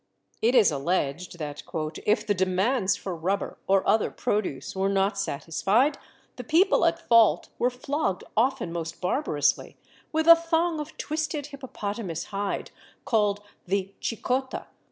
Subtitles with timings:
[0.41, 1.61] It is alleged that
[2.07, 5.99] "if the demands for rubber or other produce were not satisfied,
[6.37, 9.77] the people at fault were flogged often most barbarously
[10.11, 12.71] with a thong of twisted hippopotamus hide,
[13.05, 14.65] called the chicotta.